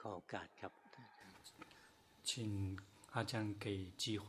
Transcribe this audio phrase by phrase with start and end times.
[0.00, 0.72] ขอโอกาสครับ
[2.28, 2.30] 请
[3.14, 3.32] 阿江
[3.62, 3.64] 给
[4.02, 4.26] 机会。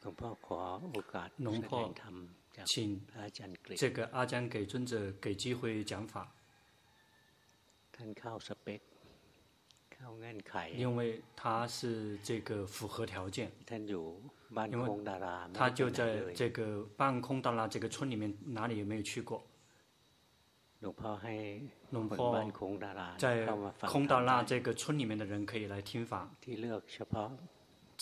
[0.00, 0.60] หลวงพ่อขอ
[0.92, 2.16] โอกาส หลวงพ่อ แสดธรรม
[2.56, 2.74] จาก 请
[3.08, 4.92] พระอาจารย์กฤษ 这个阿江给尊者
[5.24, 5.60] 给机会
[5.90, 6.14] 讲法，
[7.94, 8.80] ท่านเข้าสเปค
[10.76, 14.04] 因为他是这个符合条件， ท่านอยู่
[14.56, 16.58] บ้าน 因为 โคงดาราไม่ 他 ได้ 就 ไปไหน 在 เลย 这个
[17.00, 18.22] 半空达拉这个村里面，
[18.56, 19.32] 哪里也没有去过。
[20.80, 21.34] หลวงพ่อให้
[21.92, 26.12] หลวง คน พ่อ บ้านโคงดารา 在 เข้ามาฟัง 空达 ธรรม 拉 ได้ 这个村里面的人可以来听法，
[26.44, 27.28] ที่เลือกเฉพาะ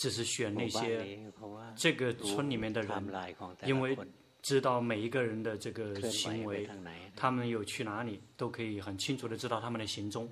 [0.01, 4.09] 只是选 หมู่ 那 บ้าน 些 นี้เพราะว่า 这个村里面的 ไทม์ 人， ไลน์ของแต่ 因 ละ 为 คน
[4.42, 6.68] 知道每一个人的这个行为，
[7.16, 10.30] 他们有去哪里，都可以很清楚的知道他们的行踪。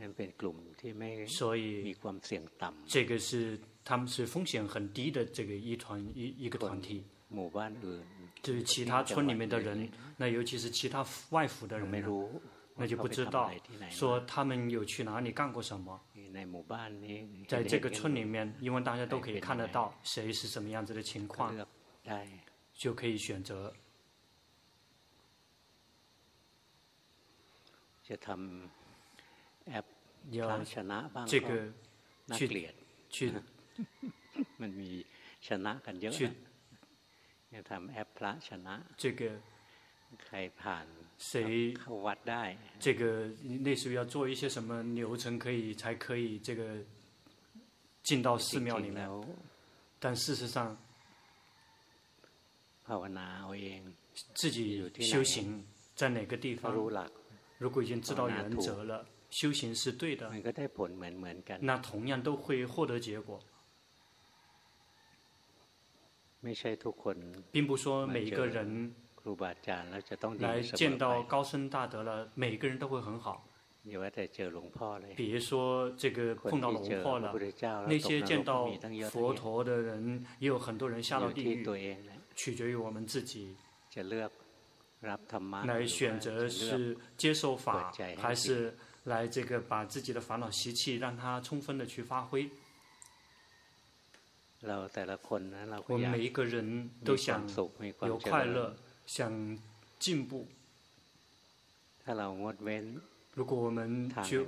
[1.26, 1.96] 所以，
[2.86, 7.04] 这个是他们是风险很低的这个一团一一个团体。
[8.40, 11.90] 就是其他村里面的人，那尤其是其他外府的人，
[12.76, 13.50] 那就不知道
[13.90, 16.00] 说他们有去哪里干过什么。
[17.48, 21.52] 在这个村里面，因为大家都可以看得到谁是什么样子的情况，
[22.72, 23.74] 就可以选择。
[30.30, 30.64] 要
[31.26, 31.72] 这个
[32.32, 32.48] 去
[33.10, 33.32] 去，
[36.10, 36.30] 去
[38.98, 39.38] 这个
[41.38, 41.76] 去
[42.78, 46.78] 这个那时候要做一些什么流程，可以才可以这个
[48.02, 49.08] 进到寺庙里面。
[49.98, 50.76] 但事实上，
[54.34, 56.72] 自己修行在哪个地方？
[57.58, 60.30] 如果已经知道原则了修行是对的
[61.60, 63.40] 那同样都会获得结果。
[67.50, 68.94] 并不说每一个人
[70.38, 73.48] 来见到高僧大德了每个人都会很好。
[75.14, 77.32] 比如说这个碰到龙破了
[77.86, 78.68] 那些见到
[79.10, 81.64] 佛陀的人也有很多人下了地狱
[82.34, 83.56] 取决于我们自己。
[85.00, 92.48] 来选择是接受法还是来这个把自己的烦恼习气让它充分的去发挥？
[95.86, 97.46] 我们每一个人都想
[98.00, 98.74] 有快乐
[99.06, 99.58] 想
[99.98, 100.48] 进步。
[103.34, 104.46] 如果我们去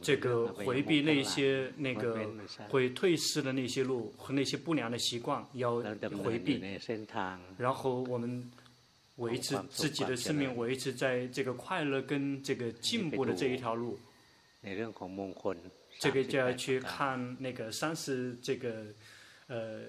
[0.00, 2.26] 这个回避那些那个
[2.70, 5.82] 会退市的那些路和那些不良的习惯要
[6.24, 6.58] 回避
[7.58, 8.50] 然后我们
[9.16, 13.98] 维持自己的生命，维持在这个快乐跟这个进步的这一条路。
[15.98, 18.86] 这个就要去看那个三十这个
[19.46, 19.84] 呃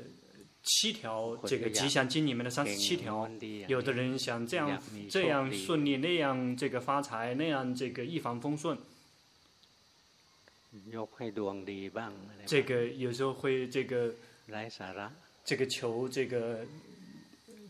[0.63, 3.29] 七条这个吉祥经里面的三十七条。
[3.67, 8.77] 有的人想这样这样顺利，那样这个发财，那样这个一帆风顺。
[12.45, 14.13] 这个有时候会这个
[14.45, 15.11] 来啥啦？
[15.43, 16.65] 这个求这个。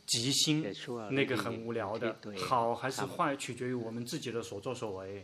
[0.08, 0.66] 吉星，
[1.12, 2.18] 那个很无聊的。
[2.38, 5.24] 好还是坏，取决于我们自己的所作所为。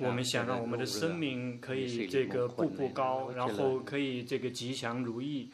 [0.00, 5.50] 我们想让我们的生命可以这个步步高，然后可以这个吉祥如意。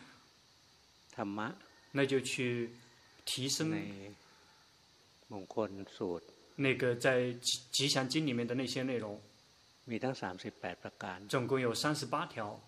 [1.93, 2.71] 那就去
[3.25, 3.71] 提升
[6.57, 9.21] 那个在吉吉祥经里面的那些内容。
[11.29, 12.59] 总共有三十八条。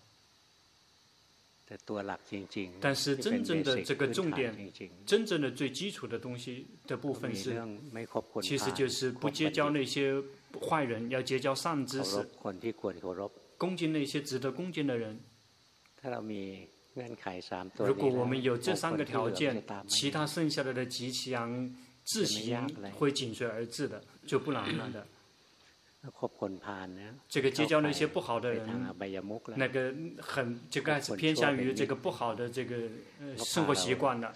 [2.79, 4.55] 但是真正的这个重点，
[5.05, 7.61] 真正的最基础的东西的部分是，
[8.41, 10.13] 其实就是不结交那些
[10.61, 12.25] 坏人，要结交善知识，
[13.57, 15.19] 恭敬那些值得恭敬的人。
[17.79, 21.69] 如果我们有这三个条件，其他剩下的的吉祥、
[22.05, 25.05] 自行会紧随而至的，就不难了的。
[27.27, 28.67] 这个结交那些不好的人
[29.57, 32.75] 那个很就开始偏向于这个不好的这个
[33.19, 34.31] 呃生活习惯了。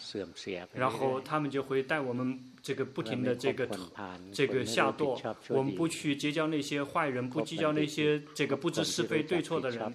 [0.73, 3.67] 然后他们就会带我们这个不停的这个
[4.33, 9.93] 这个下堕我们不去结交那些坏人不计较那些这个不知是非对错的人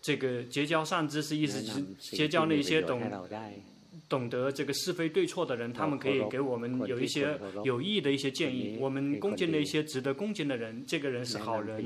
[0.00, 1.82] 这个结交善知识意思是
[2.16, 3.00] 结交那些懂
[4.08, 11.82] 懂得这个是非对错的人，他们可以给我们有一些有意义的一些建议，我们恭敬的一些值得恭敬的人，这个人是好人，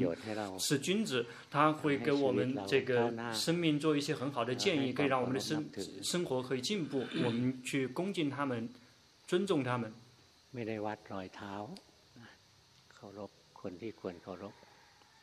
[0.58, 5.64] 是君子，他会给我们这个生命做一些很好的建议，可以让我们的生
[6.02, 8.68] 生活可以进步，我们去恭敬他们，
[9.26, 9.92] 尊重他们。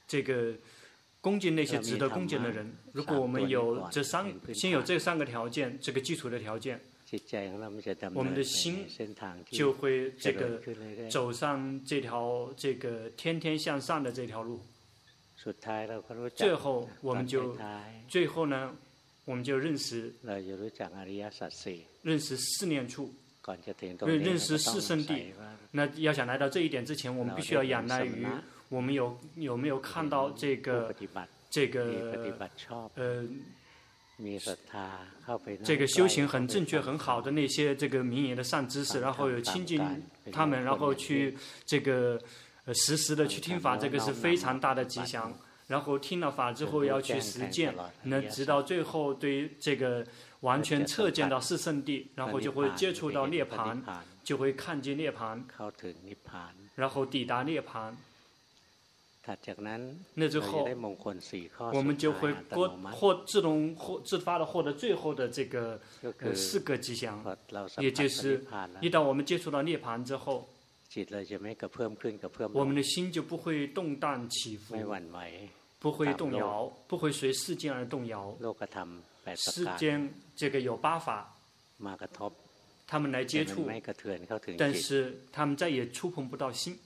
[0.08, 0.54] 这个。
[1.26, 6.80] 恭敬那些值得恭敬的人，如果我们有这三，先有这三个条件，这个基础的条件，
[8.14, 8.86] 我们的心
[9.50, 10.62] 就会这个
[11.10, 14.62] 走上这条这个天天向上的这条路。
[16.36, 17.58] 最后，我们就
[18.08, 18.76] 最后呢，
[19.26, 20.14] 我们就认识
[22.04, 23.12] 认识四念处，
[24.00, 25.32] 认识四圣谛。
[25.72, 28.28] 那要想来到这一点之前，我们必须要仰赖于
[28.70, 30.94] 我们有有没有看到这个
[31.50, 32.32] 这个
[32.96, 33.26] 呃。
[35.62, 39.78] 这个修行很正确、很好的那些这个名言的善知识，然后有亲近
[40.32, 41.36] 他们，然后去
[41.66, 42.18] 这个
[42.64, 45.38] 呃实时的去听法，这个是非常大的吉祥。
[45.68, 50.02] 然后听了法之后要去实践，那直到最后对这个
[50.40, 53.78] 完全彻见到四圣地，然后就会接触到涅槃，
[54.24, 55.44] 就会看见涅槃，
[56.76, 57.92] 然后抵达涅槃。
[60.14, 60.68] 那之后，
[61.74, 65.82] 我们就会获获自动获自发的获得最后的这个
[66.20, 67.24] 呃四个吉祥，
[67.80, 68.46] 也就是
[68.82, 70.48] 一旦我们接触到涅槃之后，
[72.54, 74.76] 我们的心就不会动荡起伏，
[75.80, 78.38] 不会动摇，不会随世间而动摇。
[79.36, 81.36] 世间这个有八法，
[82.86, 83.68] 他们来接触，
[84.56, 86.78] 但是他们再也触碰不到心。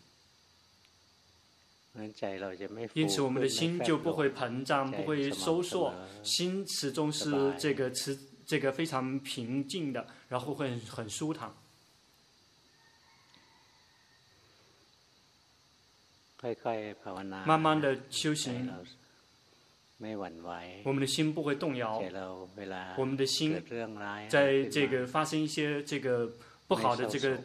[2.93, 5.93] 因此，我们的心就不会膨胀，不会收缩，
[6.23, 11.51] 心始终是这个持这个非常平静的，然后会很舒坦。
[17.45, 18.71] 慢慢的修行，
[20.83, 22.01] 我们的心不会动摇，
[22.97, 23.61] 我们的心
[24.29, 26.31] 在这个发生一些这个
[26.67, 27.39] 不好的这个。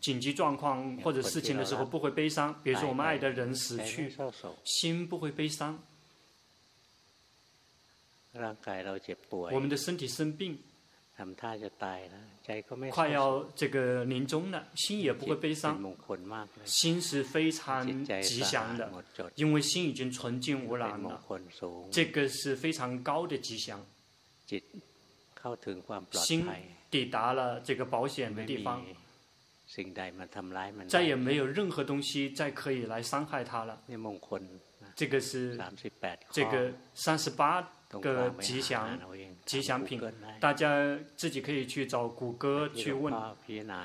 [0.00, 4.10] 紧急状况或者事情的时候不会悲伤，比如说我们爱的人死去，
[4.64, 5.78] 心不会悲伤。
[9.30, 10.58] 我们的身体生病，
[12.90, 15.78] 快要这个临终了，心也不会悲伤。
[16.64, 18.90] 心是非常吉祥的，
[19.34, 21.22] 因为心已经纯净无染了，
[21.90, 23.84] 这个是非常高的吉祥。
[26.12, 26.48] 心
[26.90, 28.82] 抵达了这个保险的地方。
[30.88, 33.80] 再也没有任何东西再可以来伤害他了。
[34.96, 35.56] 这个是
[36.30, 38.98] 这个三十八个吉祥
[39.46, 40.02] 吉祥品，
[40.40, 43.14] 大家自己可以去找谷歌去问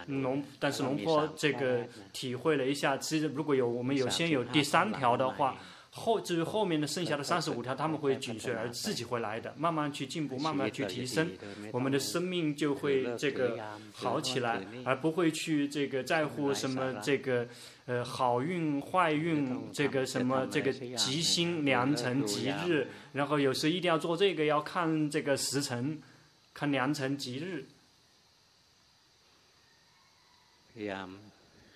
[0.07, 0.43] 农。
[0.59, 5.55] 但是农坡这个体会了一下，其实如果有我们有先有第三条的话。
[5.97, 11.31] 后至于后面的剩下的三十五条，他们会紧随而自己会来的，慢慢去进步，慢慢去提升，
[11.71, 12.25] 我们的生。
[12.25, 13.55] 命就会这个
[13.93, 17.47] 好起来，而不会去这个在乎什么这个
[17.85, 26.01] 呃好运坏运，这个什么这个吉星良辰吉日，然后有时一定要做这个，要看这个时辰，
[26.51, 27.65] 看良辰吉日，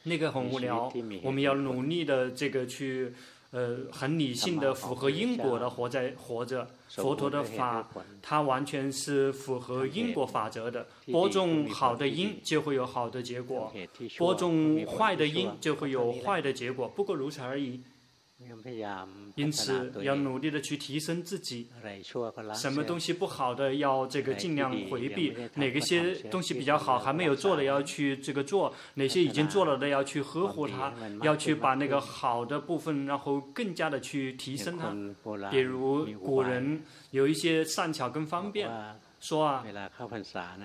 [0.03, 3.13] 那个很无聊，我们要努力的这个去。
[3.51, 6.67] 呃，很理性的，符合因果的活在活着。
[6.87, 7.87] 佛陀的法，
[8.21, 10.87] 它完全是符合因果法则的。
[11.11, 13.71] 播种好的因，就会有好的结果；
[14.17, 16.87] 播种坏的因，就会有坏的结果。
[16.87, 17.81] 不过如此而已。
[19.35, 21.67] 因此，要努力的去提升自己。
[22.55, 34.89] 什么东西不好的，要这个尽量回避；哪个些东西比较好，还没有做的，要去这个做；哪些已经做了的，要去呵护它，要去把那个好的部分，然后更加的去提升它。
[35.49, 38.69] 比如古人有一些善巧跟方便。
[39.19, 39.65] 说啊，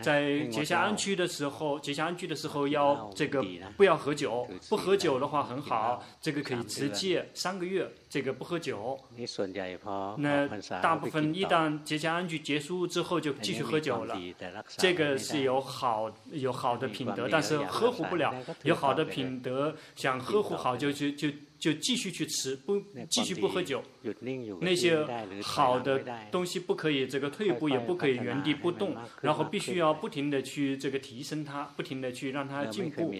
[0.00, 3.44] 在结下安居的时候，结下安居的时候要这个
[3.76, 8.98] 不要喝酒，不喝酒的话很好，这个可以持戒三个月，这个不喝酒。
[10.18, 10.48] 那
[10.80, 14.16] 大部分一旦结下安居结束之后就继续喝酒了，
[14.76, 21.28] 这个是有好有好的品德，但是呵护不了，有好的品德想呵护好就就就。
[21.64, 22.78] 就继续去吃，不
[23.08, 23.82] 继续不喝酒。
[24.60, 25.02] 那些
[25.42, 33.10] 好的东西不可以这个退步，也不可以原地不动，然后必须要不停的去这个提升它，不停的去让它进步。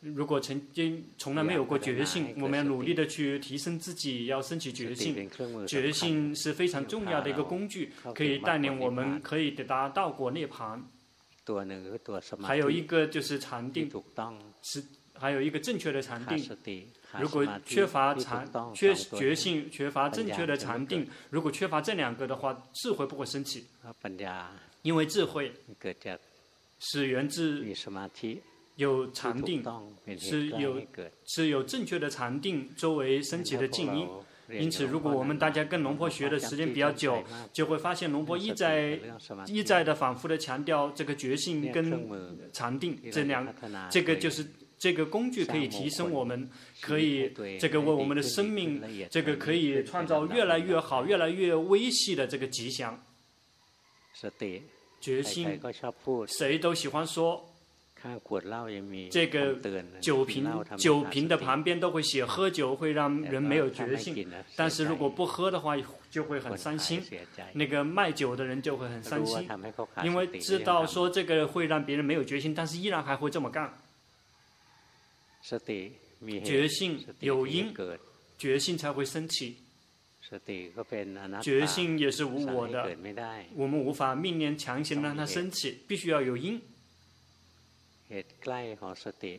[0.00, 5.26] 如果曾经从来没有过觉性，我们要努力的去提升自己，要升起觉性。
[5.66, 10.78] 觉性是非常重要的一个工具，可以带领我们可以得到道果涅槃。
[12.42, 13.88] 还有一个就是禅定，
[14.62, 14.84] 是
[15.18, 16.86] 还有一个正确的禅定。
[17.18, 23.64] 如果缺乏禅、缺觉性、缺乏正确的禅定，如果缺乏这两个的话，智慧不会升起。
[24.82, 25.50] 因为智慧
[26.78, 27.64] 是源自
[28.74, 29.64] 有禅定，
[30.18, 30.82] 是有
[31.24, 34.08] 是有正确的禅定周围升起的静音。
[34.48, 38.96] 因此，如果我们大家跟龙婆学的时间比较久，就会发现龙婆一再
[39.46, 43.44] 一再的反复的强调这个觉性跟禅定这两，
[43.90, 44.46] 这个就是
[44.78, 46.48] 这个工具可以提升我们，
[46.80, 53.02] 可以这个为我们的生命，这个可以创造越来越好、越来越微细的这个吉祥。
[55.00, 55.60] 决心，
[56.26, 57.52] 谁都喜欢说。
[59.10, 59.56] 这个
[60.00, 65.74] 酒瓶，酒瓶的旁边都会写喝酒会让人没有决心，但是如果不喝的话，
[66.08, 67.02] 就会很伤心。
[67.54, 69.48] 那个卖酒的人就会很伤心，
[70.04, 73.74] 因为知道说这个会让别人没有决心，但是依然还会这么干。
[76.44, 77.72] 觉性有因，
[78.36, 79.56] 觉性才会升起。
[81.40, 82.96] 觉性也是无我的，
[83.54, 86.60] 我们无法命令强行让它升起，必须要有因。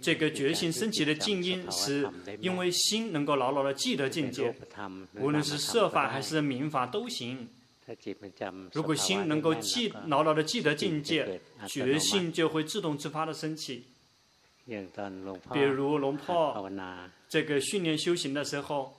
[0.01, 2.09] 这个觉性升起的静因，是
[2.39, 4.55] 因为心能够牢牢的记得境界，
[5.15, 7.49] 无论是设法还是民法都行。
[8.71, 13.83] 如果心能够记牢牢的记得境界，觉性就会自动自发的升起。
[15.53, 16.69] 比如龙婆
[17.29, 18.93] 这个训练修行的时候，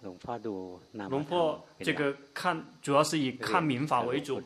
[0.92, 4.42] 龙婆这个看主要是以看明法为主。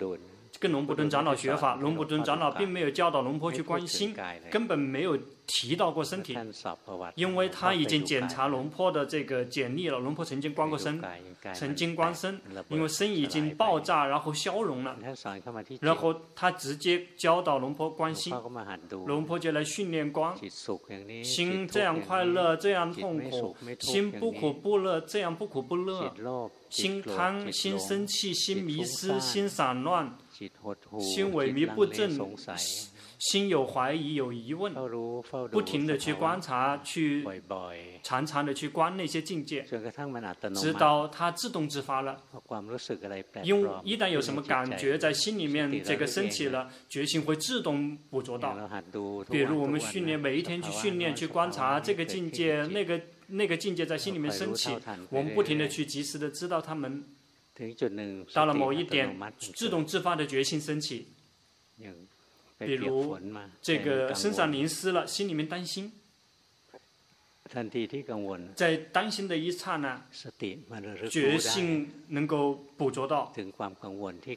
[0.60, 4.14] 跟龙普顿长老学法，龙普顿长老并没有教导龙婆去观心，
[4.50, 6.36] 根本没有提到过身体，
[7.14, 9.98] 因为他已经检查龙婆的这个简历了。
[9.98, 11.02] 龙婆曾经光过身，
[11.54, 14.96] 曾经光身，因为身已经爆炸，然后消融了，
[15.80, 18.32] 然后他直接教导龙婆观心，
[19.06, 20.34] 龙婆就来训练观，
[21.24, 26.12] 心这样快乐，这样痛苦，心不苦不乐，这样不苦不乐，
[26.70, 30.16] 心贪，心生气，心迷失，心散乱。
[30.98, 32.18] 心萎靡不振，
[33.22, 34.74] 心有怀疑有疑问，
[35.52, 37.24] 不停的去观察，去
[38.02, 39.64] 常常的去观那些境界，
[40.56, 42.20] 直到它自动自发了。
[43.44, 48.58] 因为一旦有什么感觉在心里面这个升起了，决心会自动捕捉到。
[49.30, 54.76] 比如我们训练，每一天去训练去观察这个境界，那个那个境界在心里面升起，
[55.10, 57.04] 我们不停的去及时的知道他们。
[58.32, 59.16] 到了某一点，
[59.54, 61.06] 自动自发的决心升起，
[62.66, 63.18] 比如
[63.60, 65.92] 这个身上淋湿了，心里面担心，
[68.54, 70.02] 在担心的一刹那，
[71.10, 73.32] 觉性能够捕捉到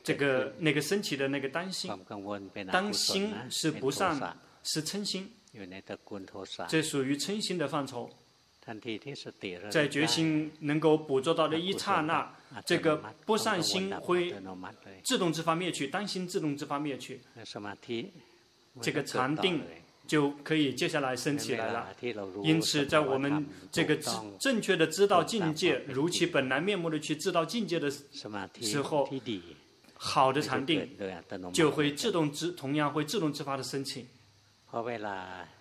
[0.03, 1.91] 这个那个升起的那个担心，
[2.71, 5.31] 担心是不善，是嗔心，
[6.67, 8.09] 这属于嗔心的范畴。
[9.69, 14.33] 在决心能够捕捉到的一刹那，这个不善心会
[15.03, 17.19] 自动自发灭去，担心自动自发灭去，
[18.81, 19.63] 这个禅定
[20.07, 21.87] 就可以接下来升起来了。
[22.43, 29.09] 因此，在我们这个正正确的知道境界，如其本来面目的去知道境界的时候，
[29.95, 30.89] 好的禅定
[31.51, 34.07] 就会自动自同样会自动自发的升起，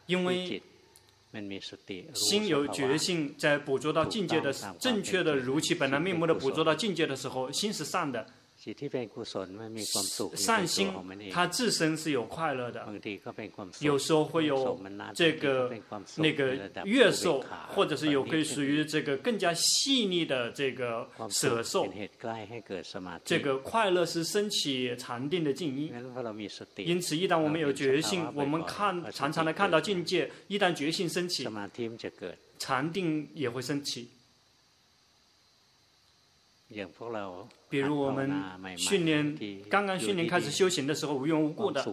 [0.06, 0.62] 因为。
[2.14, 8.26] 心有觉性，在捕捉到境界的正确的如其本来面目的捕捉到境界的时候，心是善的。
[10.36, 10.92] 善心，
[11.30, 12.86] 它自身是有快乐的。
[13.80, 14.80] 有时候会有
[15.14, 15.70] 这个
[16.16, 17.44] 那个悦受，
[17.74, 21.86] 或者是有可以属于这个更加细腻的这个舍受。
[23.24, 25.92] 这个快乐是升起禅定的静因。
[26.76, 31.46] 因此，一旦我们有觉性，我们看常常的看到境界，一旦觉性升起，
[32.58, 34.08] 禅定也会升起。
[37.68, 38.30] 比如我们
[38.76, 39.36] 训练，
[39.68, 41.84] 刚刚训练开始修行的时候，无缘无故的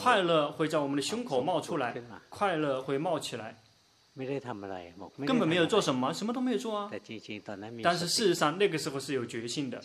[0.00, 1.94] 快乐会在我们的胸口冒出来，
[2.28, 3.62] 快乐会冒起来，
[5.26, 6.90] 根本没有做什么，什么都没有做啊。
[7.82, 9.80] 但是事实上那个时候是有决心的，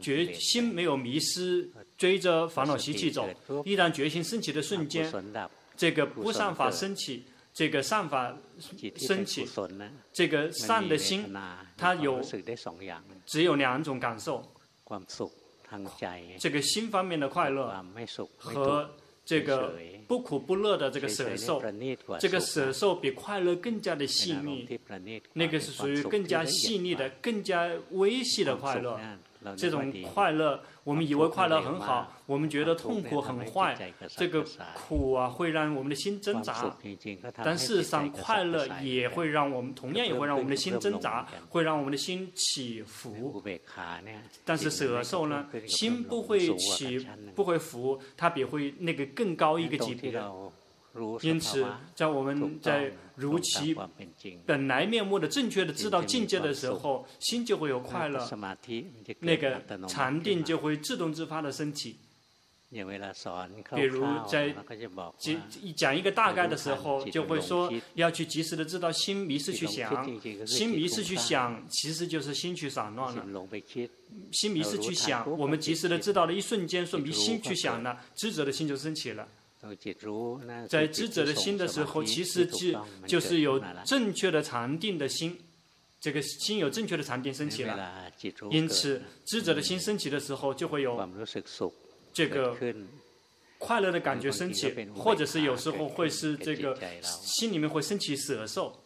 [0.00, 3.28] 决心没有迷失，追着烦恼习气走。
[3.64, 5.12] 一旦决心升起的瞬间，
[5.76, 7.24] 这个不善法升起。
[7.54, 8.34] 这个善法
[8.96, 9.46] 升起，
[10.12, 11.32] 这个善的心，
[11.76, 12.22] 它有
[13.26, 14.42] 只有两种感受，
[16.38, 17.84] 这个心方面的快乐
[18.38, 18.90] 和
[19.24, 19.74] 这个
[20.08, 21.62] 不苦不乐的这个舍受，
[22.18, 24.66] 这个舍受比快乐更加的细腻，
[25.34, 28.98] 那个是属于更加细腻的、更加微细的快乐。
[29.56, 33.76] 这种快乐，我们以为快乐很好，我们觉得痛苦很坏。
[34.16, 36.76] 这个苦啊，会让我们的心挣扎。
[37.36, 43.42] 但事实上，快乐也会让我们，同样也会让我们的心挣扎，会让我们的心起伏。
[44.44, 50.32] 但是舍受呢，心不会起，不会伏，它比会那个更高一个级别的。
[51.22, 53.74] 因此，在我们在如其
[54.44, 58.28] 本来面目的正确的知道境界的时候，心就会有快乐，
[59.20, 61.96] 那个禅定就会自动自发的升起。
[62.70, 64.54] 比如在
[65.18, 65.36] 讲
[65.76, 70.06] 讲一个大概的时候，就会说要去及时的知道心迷失去想，
[70.46, 73.48] 心迷失去想，其实就是心去散乱了。
[74.30, 79.28] 心迷失去想，我们及时的知道了一瞬间，说迷心去想了，知者的心就升起了。
[80.68, 85.38] 在知者的心的时候，其实就就是有正确的禅定的心，
[86.00, 88.10] 这个心有正确的禅定升起了。
[88.50, 90.98] 因此，知者的心升起的时候，就会有。
[92.12, 92.56] 这个
[93.58, 96.76] 快乐的感觉升起，或者是有时候会是这个
[97.22, 98.81] 心里面会升起舍受。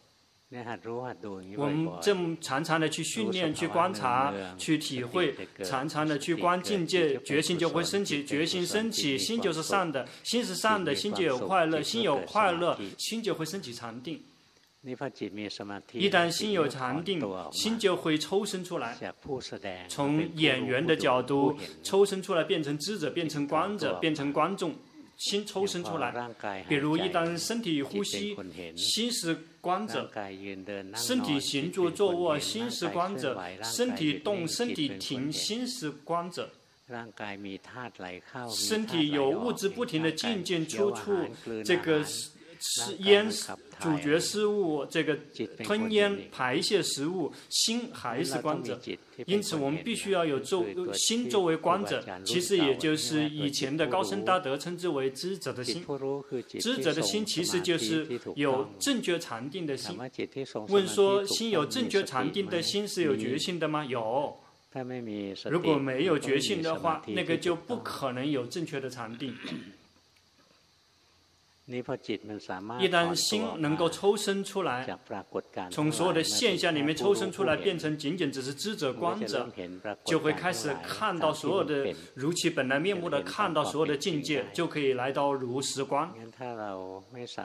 [1.57, 14.23] 我们正常常的去训练、去观察、去体会，常常的去观境界，决心就会升起，决心升起，心就是善的，心是善的，心就有快乐，心有快乐，心就会升起禅定。
[14.83, 18.97] 一旦心有禅定，心就会抽身出来，
[19.89, 24.73] 从演员的角度抽身出来，变成知者，变成观者，变成观众，
[25.17, 26.13] 心抽身出来。
[26.69, 28.33] 比如一旦身体呼吸，
[28.77, 30.07] 心是观者；
[30.95, 36.49] 身体行住坐卧，心是观者；身体动，身体停，心是观者。
[38.49, 41.27] 身体有物质不停的进进出出，
[41.65, 42.01] 这个。
[42.59, 43.31] 是烟，
[43.79, 45.17] 咀嚼食物，这个
[45.63, 48.79] 吞咽排泄食物，心还是观者。
[49.25, 55.83] 因此，我们必须要有作心作为观者，其实也就是以前的高僧大德称之为知者的心。
[56.59, 59.97] 知者的心其实就是有正觉禅定的心。
[60.67, 63.83] 问说，心有正觉禅定的心是有觉性的吗？
[63.85, 64.37] 有。
[65.49, 69.33] 如果没有觉性的话，那个就不可能有正确的禅定。
[71.67, 74.87] 一旦心能够抽身出来，
[75.69, 79.45] 从所有的现象里面抽身出来，变成仅仅只是知者观者，
[80.05, 86.09] 就会开始看到所有的如其本来面目的看到所有的境界，就可以来到如实观。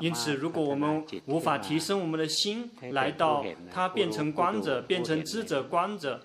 [0.01, 6.21] 因此，如果我们无法提升我们的心，来到它变成观者，变成知者观者，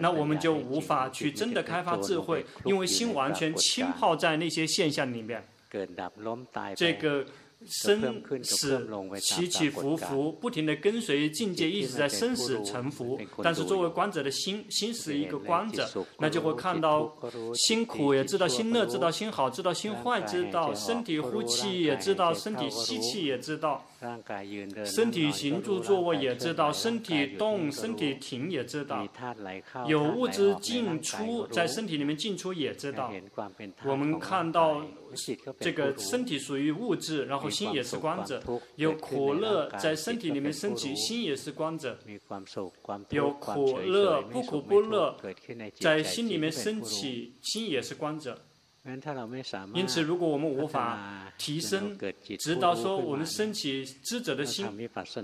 [0.00, 5.44] 那我们就无法去真的开发智慧，因为心完全浸泡在那些现象里面。
[6.76, 7.24] 这个
[7.66, 8.86] 生死
[9.20, 13.18] 起起伏伏，不停的跟随境界，一直在生死沉浮。
[13.42, 17.16] 但是作为观者的心，心是一个观者，那就会看到
[17.54, 23.86] 心苦也知道，心乐知道，心好知道，心坏知道，身体呼气也知道，身体吸气也知道，
[24.84, 29.06] 身体行住坐卧也知道，身体动身体停也知道，
[29.86, 33.12] 有物质进出在身体里面进出也知道。
[33.84, 34.82] 我们看到。
[35.60, 38.42] 这个身体属于物质，然后心也是光者，
[38.74, 41.96] 有苦乐在身体里面升起，心也是光者，
[43.10, 45.16] 有苦乐不苦不乐
[45.78, 48.36] 在心里面升起，心也是光者。
[49.72, 51.96] 因此，如果我们无法提升，
[52.38, 54.66] 直到说我们升起知者的心，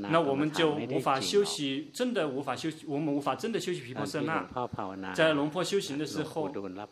[0.09, 3.81] 那我们就无法休息，真的无法休息，我们无法真的休息。
[3.81, 5.13] 皮婆舍那。
[5.13, 6.49] 在龙婆修行的时候，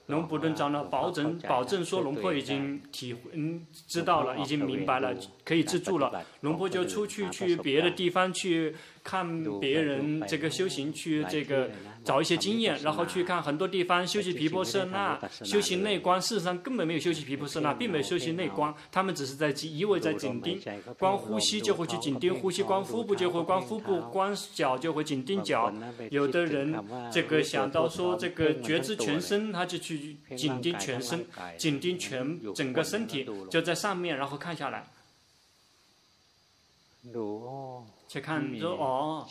[0.07, 5.14] 龙普顿长老保证保证说龙婆已经体嗯知道了，已经明白了，
[5.46, 6.22] 可以自助了。
[6.42, 8.76] 龙婆就出去去别的地方去。
[9.09, 11.71] 看别人这个修行去这个
[12.05, 20.61] 找一些经验，然后去看很多地方修习皮婆舍那，修行内观，事实上根本没有修习皮婆舍那，并没有修行内观，他们只是在一味在紧盯，
[20.99, 25.73] 光呼吸就会去紧盯呼吸，光腹部就会光腹部，光脚就会紧盯脚。
[26.11, 26.77] 有的人
[27.11, 31.25] 这个想到说这个觉知全身，他就去紧盯全身，
[31.57, 34.85] 紧盯全整个身体，就在上面然后看下来。
[38.09, 39.29] 去看说哦，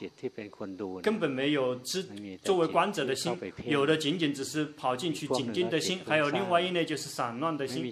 [1.02, 2.06] 根本没有知
[2.44, 3.36] 作为观者的心，
[3.66, 7.92] 有的仅仅只是跑进去紧盯的心，还有另外一类就是散乱的心，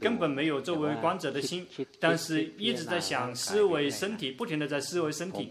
[0.00, 1.66] 根本没有作为观者的心，
[1.98, 5.50] 但是一直在想思维身体，不停的在思维身体，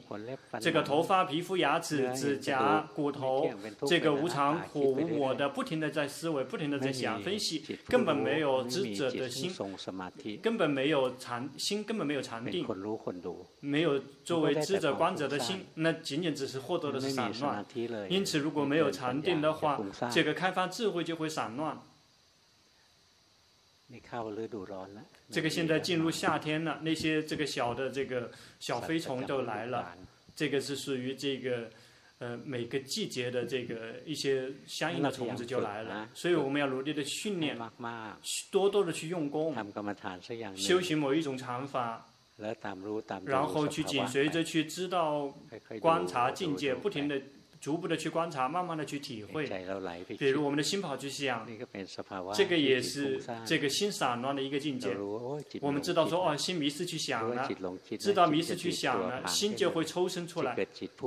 [0.61, 3.49] 这个头发、皮肤、牙齿、指甲、骨头，
[3.85, 9.51] 这个无常、苦、无我的，不停的在思维，不停的在想分析，根本没有知者的心，
[10.41, 12.65] 根本没有禅心，根本没有禅定，
[13.59, 14.60] 没有作为。
[14.65, 17.65] 知者观者的心，那仅仅只是获得的是散乱。
[18.09, 19.79] 因此，如果没有禅定的话，
[20.11, 21.79] 这个开发智慧就会散乱。
[25.29, 29.93] 这个现在进入夏天了，那些这个小的这个小飞虫都来了。
[30.33, 31.69] 这个是属于这个
[32.19, 37.57] 呃，每个季节的这个一些相应的虫子就来了，所以我们要努力的训练，
[38.49, 39.55] 多多的去用功，
[40.55, 42.07] 修行某一种禅法，
[43.25, 45.33] 然后去紧随着去知道、
[45.79, 47.21] 观察境界，不停的。
[47.61, 49.47] 逐步的去观察，慢慢的去体会。
[50.17, 51.47] 比如我们的心跑去想，
[52.33, 54.97] 这个也是这个心散乱的一个境界。
[55.61, 57.47] 我们知道说哦，心迷失去想了，
[57.99, 60.57] 知道迷失去想了，心就会抽身出来，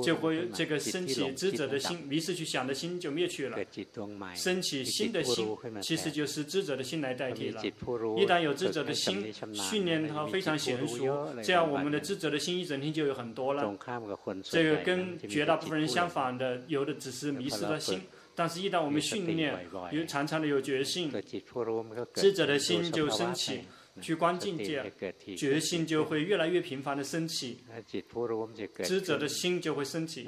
[0.01, 3.57] 就会这个升起智者的心，迷失去想的心就灭去了，
[4.33, 7.61] 升起新的心，其实就是智者的心来代替了。
[7.65, 13.77] 一旦有智者的心，训练它非常娴熟，这样我们的智者的心一整天就有很多了。
[14.43, 16.44] 这个跟绝大部分人相反的。
[16.67, 18.01] 有的只是迷失了心，
[18.35, 19.57] 但是，一旦我们训练，
[19.91, 21.11] 有常常的有决心，
[22.13, 23.61] 智者的心就升起，
[24.01, 24.91] 去观境界，
[25.37, 27.59] 决心就会越来越频繁的升起，
[28.83, 30.23] 智者的心就会升起。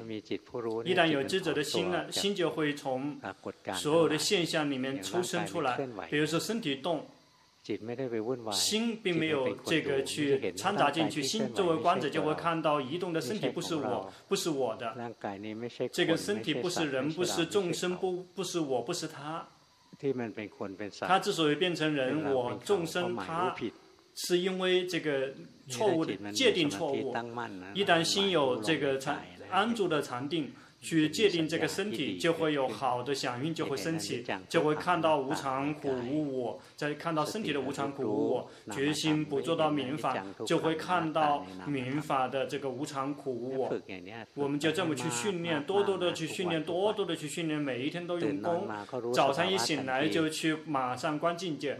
[0.84, 3.20] 一旦有智者的心呢，心就会从
[3.74, 5.76] 所有的现象里面抽身出来，
[6.10, 7.06] 比如说身体动。
[8.52, 14.94] 心并没有这个去掺杂进去，心作为观者就会看到移动的身体不是我，不是我的。
[15.92, 19.46] 这个身体不是人，不是众生，不不是我，不是他。
[21.00, 23.54] 他之所以变成人、我、众生、他，
[24.14, 25.32] 是因为这个
[25.68, 27.12] 错误的界定错误。
[27.74, 30.52] 一旦心有这个禅安住的禅定。
[30.80, 43.80] 去界定这个身体，就会有好的响应，就会升起，就会看到无常苦无我，再看到身体的无常苦无我，决心不做到明法，就会看到明法的这个无常苦无我。
[44.34, 48.68] 我们就这么去训练，多多的去训练，多多的去训练，每一天都用功。
[49.12, 51.76] 早上一醒来就去马上观境界。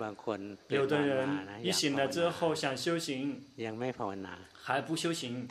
[0.68, 1.28] 有的人
[1.62, 3.40] 一醒来之后想修行。
[4.60, 5.48] 还不修行，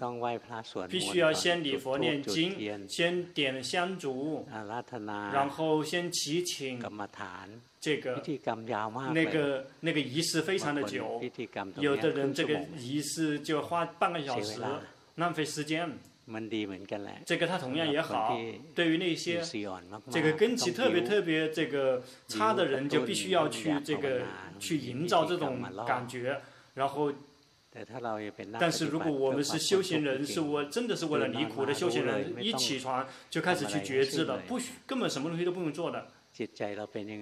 [0.87, 4.47] 必须要先礼佛念经，先点香烛，
[5.31, 6.81] 然后先祈请。
[7.79, 8.19] 这个
[9.13, 11.21] 那个那个仪式非常的久，
[11.79, 14.59] 有的人这个仪式就花半个小时，
[15.15, 15.99] 浪费时间。
[17.25, 18.35] 这个他同样也好，
[18.73, 19.39] 对于那些
[20.09, 24.23] 这个根基特别特别这个差的人，就必须要去这个
[24.59, 26.41] 去营造这种感觉，
[26.73, 27.13] 然后。
[28.59, 36.07] 但是如果我们是修行人，是我真的是为了离苦的修行人，一起床就开始去觉知了，不需根本什么东西都不用做的。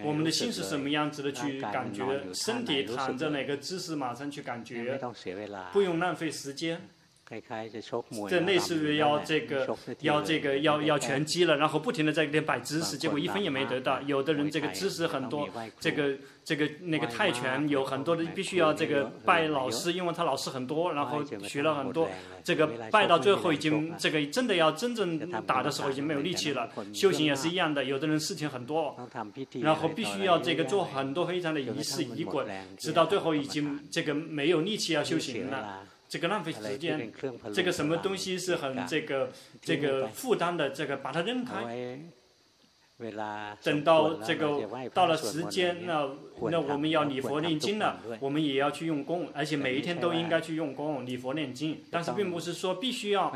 [0.03, 4.99] 我们的心是什么样子的去感觉，身体躺着哪个姿势马上去感觉，
[5.71, 6.81] 不用浪费时间。
[8.29, 9.67] 这类似于要这个
[10.01, 13.99] 要这个要要拳击了，然后不停的在那边摆姿势，结果一分也没得到。
[14.03, 22.07] 有的人这个姿势很多，这个这个那个泰拳有很多的必须要这个拜老师，因为他老师很多，然后学了很多，
[22.43, 26.69] 这个拜到最后已经这个真的要真正打的时候已经没有力气了。
[26.93, 28.95] 修行也是一样的，有的人事情很多，
[29.61, 32.45] 然后必须要这个做很多非常的仪式仪轨，
[32.77, 35.81] 直到最后已经这个没有力气要修行了。
[36.07, 37.11] 这个浪费时间，
[37.53, 41.99] 这个什么东西是很这个这个负担的，这个把它扔开。
[43.61, 44.61] 等到这个
[44.93, 46.09] 到了时间，那
[46.49, 51.83] 那我们要礼佛念经了，我们也要去用功，而且每一天都应该去用功礼佛念经。
[51.91, 53.29] 但是并不是说必须要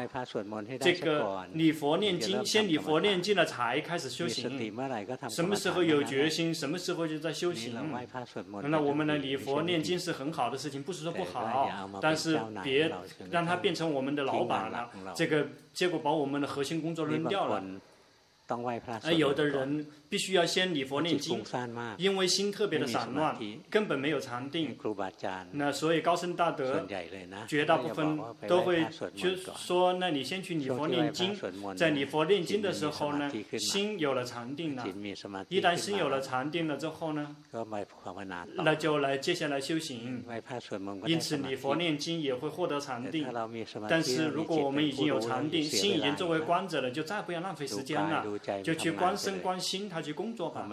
[0.80, 4.72] 这个礼佛念经，先礼佛念经了才开始修行。
[5.30, 7.76] 什么时候有决心，什么时候就在修行。
[8.64, 11.70] 那我们的礼佛念经是很好的事情，不是说不好，
[12.02, 12.90] 但是别
[13.30, 17.62] 让它变成我们的老板了，这个结果把我们的核心工作扔掉了。
[19.04, 21.44] 而有的人必须要先礼佛念经，
[21.98, 23.38] 因为心特别的散乱，
[23.70, 24.76] 根本没有禅定。
[25.52, 26.88] 那所以高僧大德
[27.48, 31.36] 绝大部分都会去说：那你先去礼佛念经，
[31.76, 34.84] 在礼佛念经的时候呢，心有了禅定了。
[35.48, 37.36] 一旦心有了禅定了之后呢，
[38.56, 40.24] 那就来接下来修行。
[41.06, 43.28] 因此礼佛念经也会获得禅定。
[43.88, 48.26] 但是如果我们已经有禅定，心已经作为观者了，就再不要浪费时间了。
[48.64, 50.66] 就去观身观心，他去工作吧。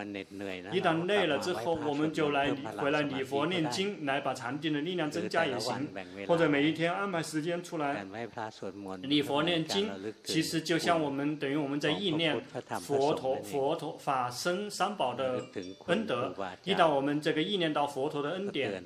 [0.73, 5.89] 一旦累了之后，我们就来回来礼佛念经，来把禅定的力量增加也行。
[6.29, 8.07] 或者每一天安排时间出来
[9.03, 9.91] 礼佛念经，
[10.23, 12.41] 其实就像我们等于我们在意念
[12.81, 15.45] 佛陀、佛陀法身三宝的
[15.87, 16.33] 恩德。
[16.62, 18.85] 一旦我们这个意念到佛陀的恩典，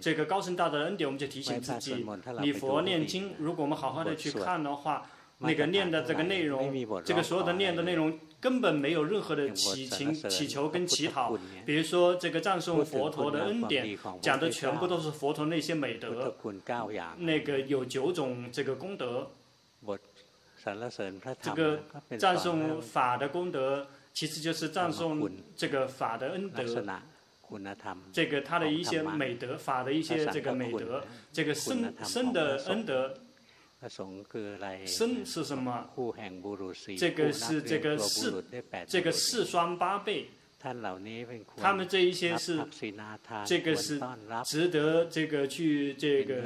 [0.00, 2.04] 这个高僧大德的恩典，我们就提醒自己
[2.40, 3.32] 礼佛念经。
[3.38, 5.06] 如果我们好好的去看的话。
[5.40, 6.74] 那个念的这个内容，
[7.04, 11.36] 这个所有的念的内容根本没有任何的祈请、祈求跟乞讨。
[11.66, 16.36] 比如说这个赞颂佛陀的恩典，讲的全部都是佛陀那些美德。
[17.18, 19.30] 那个有九种这个功德。
[21.40, 21.80] 这个
[22.18, 26.64] 赞颂法的功德，其实就是赞颂这个法的恩德。
[28.12, 33.14] 这个他的一些美德，法的一些这个美德，这个生生的恩德。
[34.86, 35.90] 僧是什么？
[36.96, 38.44] 这个是这个四
[38.86, 40.30] 这个四双八倍。
[41.56, 42.56] 他们这一些是
[43.46, 44.00] 这个是
[44.44, 46.42] 值得这个去这个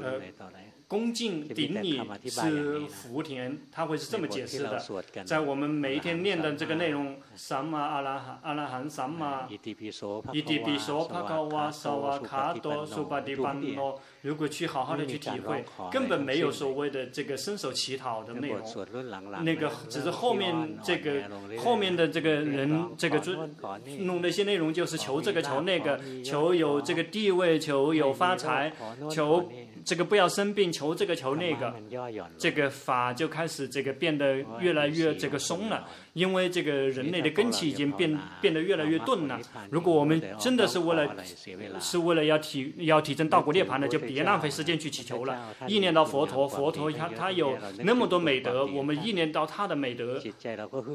[0.00, 0.69] 呃。
[0.90, 4.84] 恭敬顶礼是福田，他会是这么解释的。
[5.24, 14.00] 在我们每一天念的这个内容，三玛阿拉哈阿拉罕三玛，伊底比索帕卡瓦萨瓦卡多苏巴迪班诺。
[14.22, 18.60] 如果去好好的去体会，根本没有所谓的这个伸手乞讨的内容。
[19.44, 21.22] 那个只是后面这个
[21.60, 23.20] 后面的这个人这个
[24.00, 28.72] 弄那些内容，就是求这个求那个，求有这个地位，求有发财，
[29.08, 29.48] 求。
[29.84, 31.74] 这个不要生病，求这个求那个，
[32.38, 35.88] 这个法就开始这个变得越来越这个松了。
[36.12, 39.38] 因为这个人类的根器已经变变得越来越钝了。
[39.70, 41.14] 如果我们真的是为了
[41.78, 45.54] 是为了要提要提升道果涅槃的，就别浪费时间去祈求了。
[45.68, 50.20] 意念到佛陀，佛陀他他有那么多美德，我们意念到他的美德，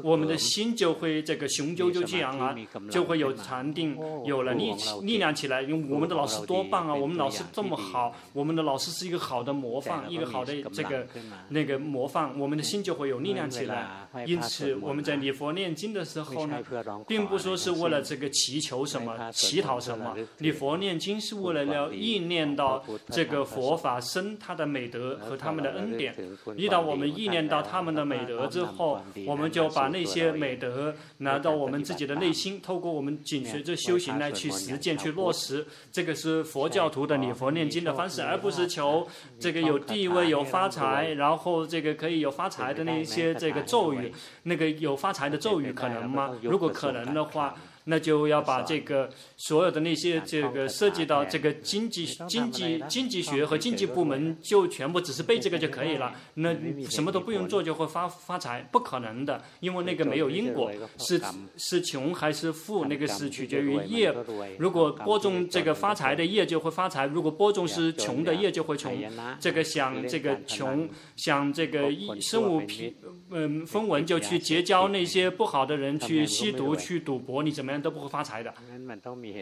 [0.02, 2.54] 我们的心就会这个雄赳赳激昂啊，
[2.90, 5.62] 就会有禅定，有了力力量起来。
[5.62, 11.06] 因为我们的老师多棒啊，我们老师这么好，我们的老师是一个好的模范，一个好的这个
[11.48, 14.06] 那个模范，我们的心就会有力量起来。
[14.26, 15.05] 因此我们。
[15.06, 16.60] 在礼佛念经的时候呢，
[17.06, 20.16] 并不说是为了这个祈求什么、乞讨什么。
[20.38, 26.12] 礼佛念经是为了要意念到这个佛法僧他的美德和他们的恩典。
[26.56, 35.64] 一旦我们意念到他们的美德之后，我们就把那些美德拿到我们自己的内心，透过我们紧随着修行来去实践、去落实。
[35.92, 39.06] 这个是佛教徒的礼佛念经的方式，而不是求
[39.38, 44.95] 这个有地位、有发财，然后这个可以有发财的那一些这个咒语，那个有。
[44.96, 46.30] 发财的咒语可能吗？
[46.42, 47.54] 如果可能的话，
[47.88, 56.12] 那就要把这个所有的那些这个涉及到这个经济、经济、经济学和经济部门，就全部只是背这个就可以了。
[56.34, 56.54] 那
[56.90, 58.60] 什么都不用做就会发发财？
[58.72, 61.20] 不可能的，因为那个没有因果，是
[61.56, 64.12] 是穷还是富，那个是取决于业。
[64.58, 68.92] 如果播种这个发财的业就会发财，如果播种是穷的业就会穷。
[69.38, 71.88] 这个想这个穷，想这个
[72.20, 72.96] 身无皮
[73.30, 77.75] 嗯分文就去结交那些不好的人去吸毒去赌博，你怎么样？
[77.80, 78.52] 都不会发财的，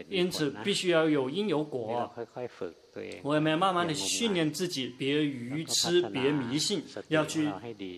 [0.09, 2.11] 因此必须要有因有果。
[3.23, 7.49] 我们要慢慢的训练自己，别愚痴，别迷信，要去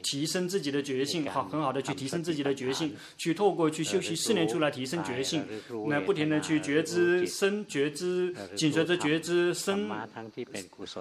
[0.01, 5.45] 提升自己的觉性，好，很好的去提升自己的觉性，去透过去休息四年出来提升觉性，
[5.87, 9.87] 那不停的去觉知身，觉知紧随着觉知身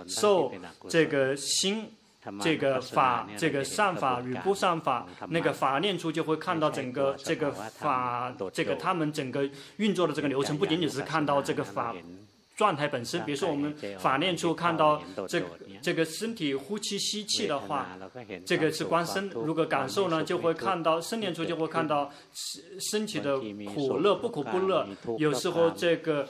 [0.07, 0.53] 受
[0.89, 1.87] 这个心。
[2.41, 11.95] 这个法，这个善法与不善法，那个法念处就会看到整个这个法，这个他们整个运作的这个流程，不仅仅是看到这个法
[12.57, 13.23] 状态本身。
[13.25, 15.43] 比如说我们法念处看到这
[15.83, 17.87] 这个身体呼气吸气的话，
[18.45, 22.11] 这个是观身；如果感受呢，就会看到身念处就会看到
[22.81, 23.39] 身体的
[23.75, 24.87] 苦乐不苦不乐。
[25.19, 26.27] 有时候这个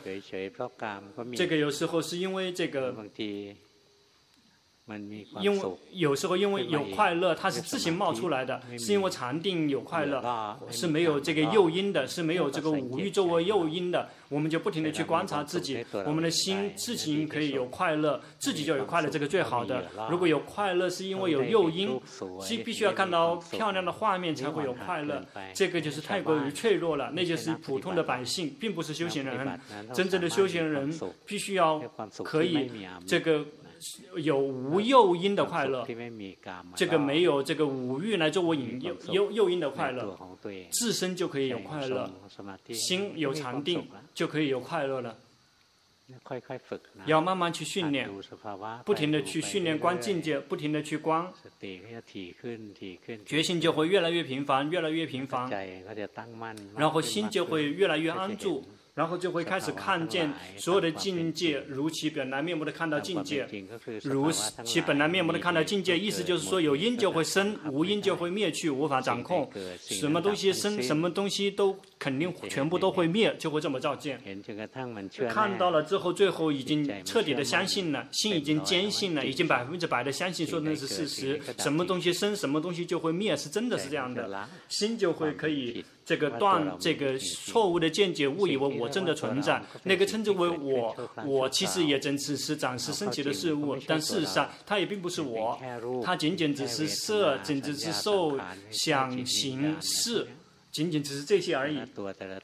[1.35, 2.95] 这个有时候是因为这个。
[5.41, 14.09] 因为有时候因为有快乐，它是自行冒出来的，是因为禅定有快乐，是没有这个诱因的，是没有这个五欲作为诱因的。
[14.29, 19.85] 我们就不停的去观察自己，我们的心自己可以有快乐，自己就有快乐，这个最好的。
[20.09, 22.01] 如果有快乐，是因为有诱因，
[22.41, 25.21] 是必须要看到漂亮的画面才会有快乐，
[25.53, 29.61] 这个就是太过于脆弱了，那就是普通的百姓，并不是修行人。
[29.93, 30.97] 真正的修行人
[31.27, 31.83] 必须要
[32.23, 32.71] 可以
[33.05, 33.45] 这个。
[34.17, 35.87] 有无诱因的快乐，
[36.75, 40.19] 这个没有这个五欲来做我引诱诱诱因的快乐，
[40.71, 42.11] 自身就可以有快乐，
[42.73, 45.17] 心有禅定就可以有快乐了。
[47.07, 48.09] 要慢慢去训练，
[48.85, 51.33] 不停的去训练观境界，不停的去观，
[53.25, 55.51] 决心就会越来越频繁，越来越频繁，
[56.77, 58.65] 然后心就会越来越安住。
[58.97, 63.47] 然后就会开始看见所有的境界如其本来面目的看到境界，
[64.03, 64.33] 如
[64.65, 69.51] 其本来面目的看到境界，意思就是说有因就会生，无因就会灭去，无法掌控。
[69.83, 74.19] 什么东西生，什么东西都肯定全部都会灭，就会这么照见。
[75.29, 81.39] 看到了之后，最后已经彻底的相信了，心已经坚信了，已经百分之百的相信说那是事实。
[81.59, 85.85] 什么东西生，什么东西就会灭，是真的是这样的，心就会可以。
[86.07, 90.95] 这个断这个错误的见解，误以为我真的存在，那个称之为我，
[91.27, 95.59] 我其实也真只是暂时升起的事物，但事实上它也并不是我，
[96.05, 98.39] 它仅仅只是色，仅只是受
[98.71, 100.29] 想行识。
[100.77, 101.79] 仅仅只是这些而已。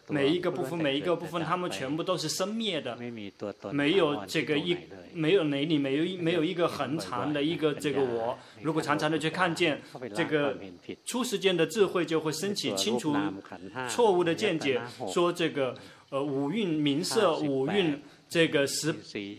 [0.09, 2.97] 每一个部分，每一个部分，它们全部都是生灭的，
[3.71, 4.75] 没有这个一，
[5.13, 8.39] 没有哪里，没有一，没有一个恒常的一个这个我。
[8.63, 9.83] 如果常常的去看见
[10.15, 10.57] 这个
[11.05, 13.15] 初时间的智慧，就会升起清除
[13.91, 14.81] 错误的见解，
[15.13, 15.75] 说这个
[16.09, 18.95] 呃五蕴名色，五蕴这个十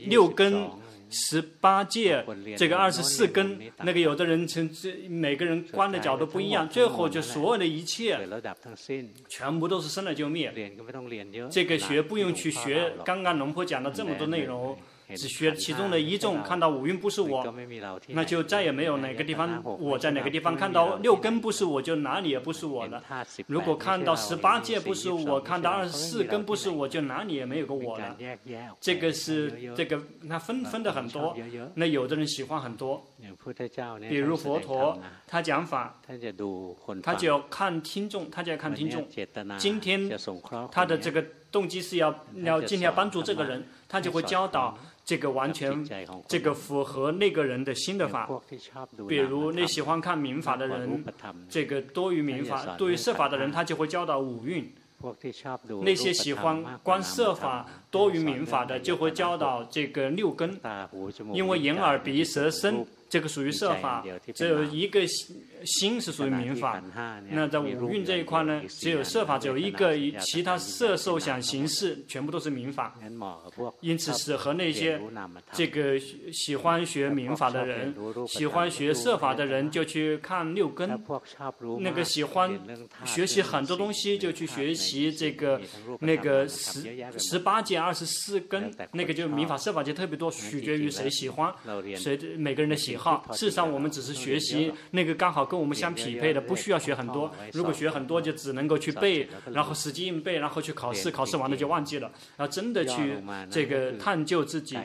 [0.05, 0.69] 六根。
[1.13, 2.25] 十八届，
[2.57, 8.19] 这个二十四根，那个有的人从这每个人观的角度不一样，最后就所有的一切，
[9.29, 10.51] 全部都是生了就灭。
[11.49, 14.75] 这个学不用去学，刚刚龙婆讲了这么多内容。
[15.15, 17.43] 只学其中的一种，看到五蕴不是我，
[18.07, 23.03] 那就再也没有哪个地方我在哪个地方看到六根不是我，就哪里也不是我了。
[23.47, 28.17] 如果看到十八界不是我，看到二十四根不是我，就哪里也没有个我了。
[28.79, 31.35] 这个是这个，那分分的很多。
[31.75, 33.05] 那有的人喜欢很多，
[34.09, 35.99] 比如佛陀，他讲法，
[37.01, 39.07] 他就要看听众，他就要看听众。
[39.57, 40.09] 今天
[40.71, 44.77] 他的这个动机是要要今天要帮助这个人，他就会教导。
[45.05, 45.85] 这个完全，
[46.29, 48.25] 这个符合那个人的心的法，
[49.05, 51.03] 比如那喜欢看民法的人，
[51.49, 54.63] 这个多于民法，多于设法的人，他就会教导五蕴；
[55.83, 60.59] 那些喜欢观设法多于民法的，就会教导这个六根，
[61.31, 62.83] 因为眼耳鼻舌身。
[63.13, 64.03] 这个属于色法，
[64.33, 65.01] 只有一个
[65.63, 66.81] 心是属于民法。
[67.29, 72.95] 那在五蕴这一块呢，只有色法只有一个，其他色受想行识全部都是民法。
[73.81, 74.99] 因此，适合那些
[75.51, 75.99] 这个
[76.31, 77.93] 喜欢学民法的人，
[78.27, 80.99] 喜欢学色法的人，就去看六根。
[81.81, 82.59] 那个喜欢
[83.05, 85.61] 学习很多东西，就去学习这个
[85.99, 86.81] 那个十
[87.19, 91.53] 十八界二十四根，那个就民法社法就特别多，取决于谁喜欢，
[91.95, 93.23] 谁每个人的喜好。
[93.27, 97.31] 好，事实上我们只是学习那个刚好跟我们相匹配的，不需要学很多。
[97.51, 102.11] 如果学很多，就只能够去背，然后死记硬背，然后去考试，考试完了就忘记了。
[102.37, 103.17] 然后真的去
[103.49, 104.77] 这个探究自己，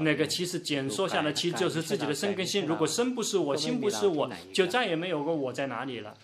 [0.00, 2.66] 那个其实简说下来，其实就是自己的身跟心。
[2.66, 6.14] 如果身不是我，心不是我，就再也没有个我在哪里了。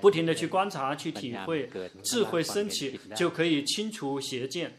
[0.00, 1.68] 不停的去观察，去体会，
[2.02, 4.72] 智慧升起，就可以清除邪见。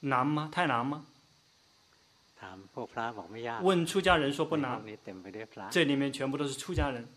[0.00, 0.50] 难吗？
[0.52, 1.06] 太难吗？
[3.62, 4.82] 问出家人说不难，
[5.70, 7.08] 这里面全部都是出家人。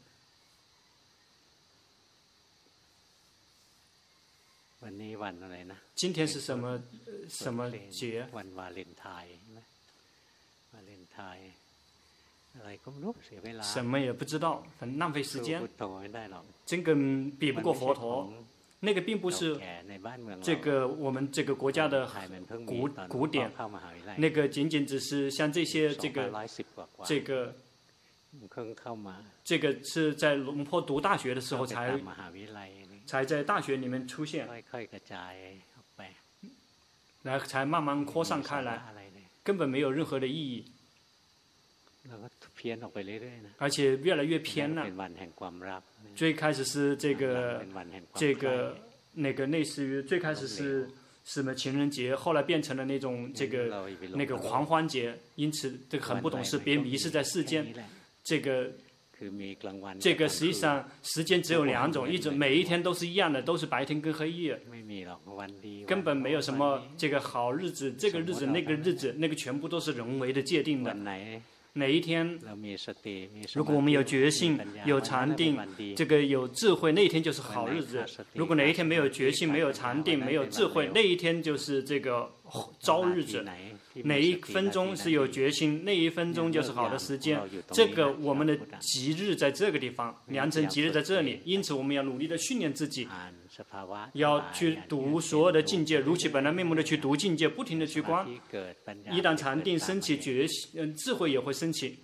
[5.95, 6.81] 今天是什么
[7.27, 8.25] 什么节？
[13.61, 15.61] 什么也不知道，很浪费时间。
[16.65, 18.31] 真跟比不过佛陀。
[18.79, 19.59] 那个并不是
[20.41, 22.07] 这个我们这个国家的
[22.65, 23.51] 古古典，
[24.17, 26.31] 那个仅仅只是像这些这个
[27.03, 27.55] 这个
[29.43, 31.99] 这个是在龙坡读大学的时候才
[33.07, 34.47] 才在大学里面出现，
[37.23, 38.93] 然后才慢慢扩散开来，
[39.43, 40.71] 根本没有任何的意义，
[43.57, 44.85] 而且越来越偏了。
[46.15, 47.65] 最开始是这个，
[48.15, 48.75] 这个
[49.13, 50.89] 那个类似于最开始是
[51.23, 57.73] 什么情人节，后来变成了那种这个那个狂欢节，因此这个很不懂事，别迷失在世间。
[58.23, 58.71] 这个
[59.99, 64.59] 这个实际上时间只有两种，一种每一天都是一样的，都是白天跟黑夜，
[65.85, 70.93] 根本没有什么这个好日子，这个日子那个日子，那个全部都是人为的界定的。
[71.77, 72.39] 哪一天，
[73.53, 75.57] 如果我们有决心、有禅定，
[75.95, 78.03] 这个有智慧，那一天就是好日子。
[78.33, 82.29] 如果哪一天没有决心、没有禅定、没有智慧，那一天就是这个
[82.79, 83.45] 朝日子。
[84.03, 87.41] 哪一分钟是有决心，那一分钟就是好的时间。
[87.71, 93.07] 这个我们的吉日在这个地方，良辰吉日在这里，因此我们要努力的训练自己。
[94.13, 98.27] 要去读所有的境界，如其本来面目的去读境界，不停的去观。
[99.11, 101.97] 一旦禅定升起，觉嗯智慧也会升起。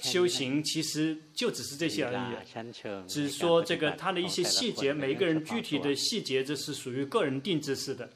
[0.00, 8.08] 修行其实就只是这些而已，只是说这个它的一些细节，每个人具体的细节，这是属于个人定制式的。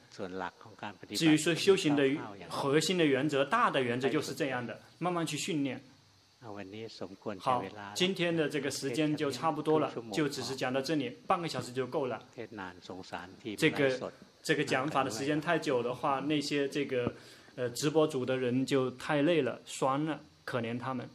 [1.14, 2.05] 至于说修行的
[2.48, 5.83] 核心的原则，大的原则就是这样的，慢慢去训练。
[7.38, 12.20] 好，今天的这个时间就差不多了，就只是讲到这里，半个小时就够了。
[13.57, 14.12] 这个
[14.43, 17.14] 这个讲法的时间太久的话，那些这个
[17.55, 21.09] 呃直播组的人就太累了，酸了，可怜他们。